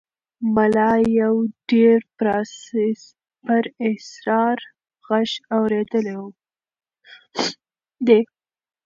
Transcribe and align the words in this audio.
ملا 0.55 0.91
یو 1.19 1.35
ډېر 1.69 1.97
پراسرار 3.47 4.59
غږ 5.05 5.29
اورېدلی 5.57 6.19
دی. 8.07 8.19